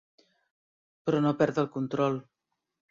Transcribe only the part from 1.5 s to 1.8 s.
el